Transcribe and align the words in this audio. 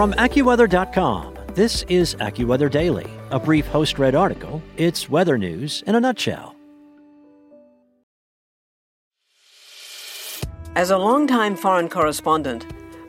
From 0.00 0.14
AccuWeather.com, 0.14 1.36
this 1.52 1.82
is 1.90 2.14
AccuWeather 2.14 2.70
Daily, 2.70 3.06
a 3.30 3.38
brief 3.38 3.66
host 3.66 3.98
read 3.98 4.14
article. 4.14 4.62
It's 4.78 5.10
weather 5.10 5.36
news 5.36 5.84
in 5.86 5.94
a 5.94 6.00
nutshell. 6.00 6.56
As 10.74 10.88
a 10.90 10.96
longtime 10.96 11.54
foreign 11.54 11.90
correspondent, 11.90 12.64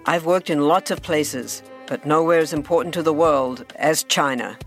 I've 0.05 0.25
worked 0.25 0.49
in 0.49 0.67
lots 0.67 0.91
of 0.91 1.01
places, 1.01 1.63
but 1.87 2.05
nowhere 2.05 2.39
as 2.39 2.51
important 2.51 2.93
to 2.95 3.03
the 3.03 3.13
world 3.13 3.63
as 3.77 4.03
China. 4.03 4.59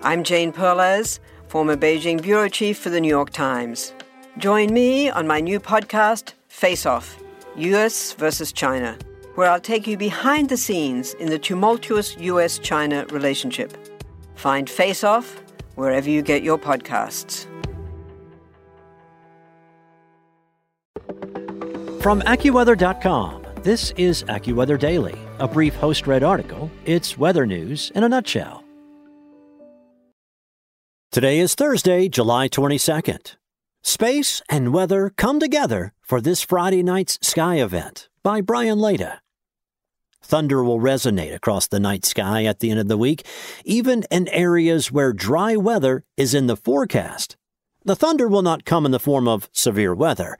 I'm 0.00 0.24
Jane 0.24 0.52
Perlez, 0.52 1.20
former 1.48 1.76
Beijing 1.76 2.22
bureau 2.22 2.48
chief 2.48 2.78
for 2.78 2.88
the 2.88 3.02
New 3.02 3.10
York 3.10 3.28
Times. 3.28 3.92
Join 4.38 4.72
me 4.72 5.10
on 5.10 5.26
my 5.26 5.40
new 5.40 5.60
podcast, 5.60 6.32
Face 6.48 6.86
Off 6.86 7.18
US 7.56 8.14
versus 8.14 8.50
China, 8.50 8.96
where 9.36 9.50
I'll 9.50 9.60
take 9.60 9.86
you 9.86 9.96
behind 9.96 10.48
the 10.48 10.56
scenes 10.56 11.14
in 11.14 11.28
the 11.30 11.38
tumultuous 11.38 12.16
US 12.18 12.58
China 12.58 13.06
relationship. 13.10 13.72
Find 14.34 14.68
Face 14.68 15.04
Off 15.04 15.40
wherever 15.76 16.10
you 16.10 16.22
get 16.22 16.42
your 16.42 16.58
podcasts. 16.58 17.46
From 22.02 22.22
AccuWeather.com, 22.22 23.44
this 23.62 23.92
is 23.96 24.22
AccuWeather 24.24 24.78
Daily, 24.78 25.18
a 25.38 25.48
brief 25.48 25.74
host 25.74 26.06
read 26.06 26.22
article. 26.22 26.70
It's 26.84 27.18
weather 27.18 27.46
news 27.46 27.90
in 27.94 28.04
a 28.04 28.08
nutshell. 28.08 28.62
Today 31.10 31.38
is 31.38 31.54
Thursday, 31.54 32.08
July 32.08 32.48
22nd. 32.48 33.36
Space 33.82 34.42
and 34.48 34.72
weather 34.72 35.10
come 35.16 35.40
together 35.40 35.92
for 36.02 36.20
this 36.20 36.42
Friday 36.42 36.82
night's 36.82 37.18
sky 37.22 37.56
event 37.56 38.08
by 38.22 38.40
Brian 38.40 38.78
Lada. 38.78 39.20
Thunder 40.22 40.62
will 40.64 40.80
resonate 40.80 41.34
across 41.34 41.66
the 41.66 41.80
night 41.80 42.04
sky 42.04 42.44
at 42.44 42.60
the 42.60 42.70
end 42.70 42.80
of 42.80 42.88
the 42.88 42.98
week, 42.98 43.26
even 43.64 44.04
in 44.10 44.28
areas 44.28 44.90
where 44.90 45.12
dry 45.12 45.56
weather 45.56 46.04
is 46.16 46.34
in 46.34 46.46
the 46.46 46.56
forecast. 46.56 47.36
The 47.84 47.94
thunder 47.94 48.26
will 48.26 48.42
not 48.42 48.64
come 48.64 48.84
in 48.84 48.90
the 48.90 48.98
form 48.98 49.28
of 49.28 49.48
severe 49.52 49.94
weather, 49.94 50.36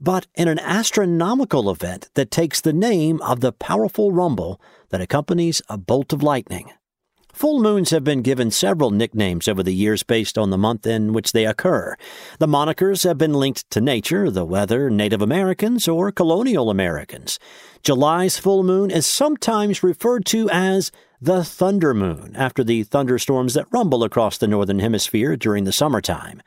but 0.00 0.26
in 0.34 0.48
an 0.48 0.58
astronomical 0.58 1.70
event 1.70 2.10
that 2.14 2.30
takes 2.30 2.60
the 2.60 2.74
name 2.74 3.22
of 3.22 3.40
the 3.40 3.52
powerful 3.52 4.12
rumble 4.12 4.60
that 4.90 5.00
accompanies 5.00 5.62
a 5.68 5.78
bolt 5.78 6.12
of 6.12 6.22
lightning. 6.22 6.70
Full 7.32 7.60
moons 7.60 7.90
have 7.90 8.04
been 8.04 8.22
given 8.22 8.50
several 8.50 8.90
nicknames 8.90 9.48
over 9.48 9.62
the 9.62 9.74
years 9.74 10.02
based 10.02 10.36
on 10.36 10.50
the 10.50 10.58
month 10.58 10.86
in 10.86 11.12
which 11.12 11.32
they 11.32 11.46
occur. 11.46 11.96
The 12.38 12.48
monikers 12.48 13.04
have 13.04 13.18
been 13.18 13.34
linked 13.34 13.70
to 13.70 13.80
nature, 13.80 14.30
the 14.30 14.44
weather, 14.44 14.90
Native 14.90 15.22
Americans, 15.22 15.88
or 15.88 16.12
colonial 16.12 16.70
Americans. 16.70 17.38
July's 17.82 18.38
full 18.38 18.62
moon 18.62 18.90
is 18.90 19.06
sometimes 19.06 19.82
referred 19.82 20.26
to 20.26 20.50
as 20.50 20.92
the 21.20 21.44
thunder 21.44 21.94
moon, 21.94 22.34
after 22.36 22.64
the 22.64 22.82
thunderstorms 22.82 23.54
that 23.54 23.66
rumble 23.70 24.04
across 24.04 24.38
the 24.38 24.46
northern 24.46 24.78
hemisphere 24.78 25.36
during 25.36 25.64
the 25.64 25.72
summertime. 25.72 26.42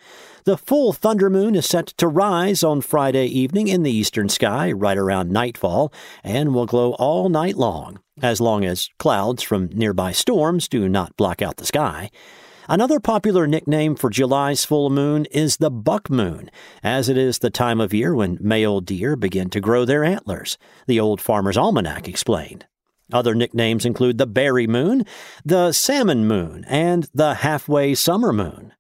The 0.45 0.58
full 0.58 0.91
thunder 0.91 1.30
moon 1.30 1.55
is 1.55 1.66
set 1.66 1.88
to 1.88 2.05
rise 2.05 2.63
on 2.63 2.81
Friday 2.81 3.27
evening 3.27 3.69
in 3.69 3.83
the 3.83 3.91
eastern 3.91 4.27
sky 4.27 4.73
right 4.73 4.97
around 4.97 5.31
nightfall 5.31 5.94
and 6.22 6.53
will 6.53 6.66
glow 6.66 6.95
all 6.95 7.30
night 7.30 7.55
long, 7.55 8.02
as 8.22 8.41
long 8.41 8.66
as 8.66 8.89
clouds 9.00 9.41
from 9.41 9.67
nearby 9.67 10.11
storms 10.11 10.67
do 10.67 10.89
not 10.89 11.16
block 11.16 11.41
out 11.41 11.55
the 11.55 11.66
sky. 11.66 12.09
Another 12.67 13.00
popular 13.00 13.47
nickname 13.47 13.95
for 13.95 14.09
July's 14.09 14.66
full 14.66 14.89
moon 14.89 15.25
is 15.31 15.58
the 15.58 15.72
buck 15.72 16.09
moon, 16.09 16.52
as 16.83 17.07
it 17.07 17.17
is 17.17 17.39
the 17.39 17.50
time 17.50 17.80
of 17.80 17.94
year 17.94 18.13
when 18.13 18.38
male 18.41 18.81
deer 18.81 19.16
begin 19.16 19.50
to 19.50 19.61
grow 19.61 19.85
their 19.85 20.03
antlers, 20.03 20.57
the 20.88 21.00
Old 21.00 21.22
Farmer's 21.22 21.57
Almanac 21.57 22.09
explained. 22.09 22.66
Other 23.13 23.33
nicknames 23.33 23.85
include 23.85 24.17
the 24.17 24.28
berry 24.28 24.67
moon, 24.67 25.05
the 25.45 25.72
salmon 25.72 26.28
moon, 26.28 26.66
and 26.67 27.07
the 27.13 27.35
halfway 27.35 27.95
summer 27.95 28.33
moon. 28.33 28.73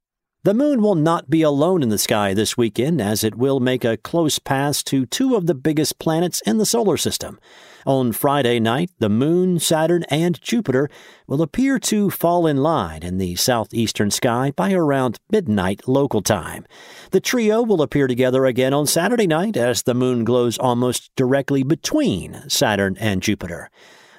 The 0.45 0.53
moon 0.53 0.81
will 0.81 0.95
not 0.95 1.29
be 1.29 1.41
alone 1.41 1.81
in 1.81 1.87
the 1.87 1.97
sky 1.97 2.33
this 2.33 2.57
weekend 2.57 2.99
as 2.99 3.23
it 3.23 3.35
will 3.35 3.61
make 3.61 3.85
a 3.85 3.95
close 3.95 4.39
pass 4.39 4.83
to 4.83 5.05
two 5.05 5.37
of 5.37 5.45
the 5.45 5.55
biggest 5.55 5.99
planets 5.99 6.41
in 6.41 6.57
the 6.57 6.65
solar 6.65 6.97
system. 6.97 7.39
On 7.85 8.11
Friday 8.11 8.59
night, 8.59 8.91
the 8.99 9.07
moon, 9.07 9.57
Saturn, 9.57 10.03
and 10.09 10.41
Jupiter 10.41 10.89
will 11.27 11.41
appear 11.41 11.79
to 11.79 12.09
fall 12.09 12.45
in 12.45 12.57
line 12.57 13.03
in 13.03 13.19
the 13.19 13.35
southeastern 13.35 14.11
sky 14.11 14.51
by 14.51 14.73
around 14.73 15.17
midnight 15.31 15.87
local 15.87 16.21
time. 16.21 16.65
The 17.11 17.21
trio 17.21 17.61
will 17.61 17.81
appear 17.81 18.07
together 18.07 18.45
again 18.45 18.73
on 18.73 18.85
Saturday 18.85 19.27
night 19.27 19.55
as 19.55 19.83
the 19.83 19.93
moon 19.93 20.25
glows 20.25 20.57
almost 20.57 21.09
directly 21.15 21.63
between 21.63 22.43
Saturn 22.49 22.97
and 22.99 23.21
Jupiter. 23.21 23.69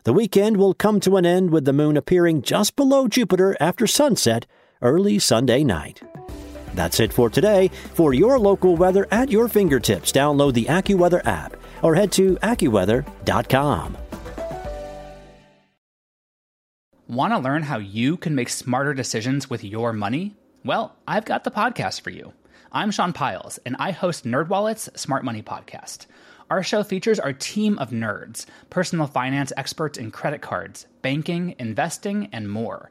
The 0.05 0.15
weekend 0.15 0.57
will 0.57 0.73
come 0.73 1.01
to 1.01 1.19
an 1.19 1.27
end 1.27 1.51
with 1.51 1.67
the 1.67 1.75
moon 1.75 1.99
appearing 1.99 2.41
just 2.41 2.77
below 2.77 3.09
Jupiter 3.09 3.59
after 3.61 3.87
sunset 3.87 4.47
early 4.81 5.19
Sunday 5.19 5.63
night. 5.63 6.01
That's 6.75 7.01
it 7.01 7.13
for 7.13 7.31
today. 7.31 7.69
For 7.95 8.15
your 8.15 8.39
local 8.39 8.77
weather 8.77 9.07
at 9.11 9.31
your 9.31 9.49
fingertips, 9.49 10.13
download 10.13 10.55
the 10.55 10.67
AccuWeather 10.67 11.27
app 11.27 11.57
or 11.83 11.95
head 11.95 12.13
to 12.13 12.37
AccuWeather.com. 12.37 13.99
Want 17.07 17.35
to 17.35 17.39
learn 17.39 17.63
how 17.65 17.79
you 17.79 18.17
can 18.17 18.35
make 18.35 18.49
smarter 18.49 18.95
decisions 18.95 19.51
with 19.51 19.63
your 19.63 19.93
money? 19.93 20.35
Well, 20.65 20.97
I've 21.07 21.27
got 21.27 21.45
the 21.45 21.51
podcast 21.51 22.01
for 22.01 22.09
you. 22.09 22.33
I'm 22.73 22.91
Sean 22.91 23.13
Pyles, 23.13 23.59
and 23.67 23.77
I 23.79 23.91
host 23.91 24.25
NerdWallet's 24.25 24.89
Smart 24.99 25.23
Money 25.23 25.43
Podcast. 25.43 26.07
Our 26.51 26.63
show 26.63 26.83
features 26.83 27.21
our 27.21 27.35
team 27.35 27.79
of 27.79 27.91
nerds, 27.91 28.47
personal 28.71 29.07
finance 29.07 29.53
experts 29.57 29.99
in 29.99 30.11
credit 30.11 30.41
cards, 30.41 30.87
banking, 31.03 31.55
investing, 31.59 32.31
and 32.33 32.51
more. 32.51 32.91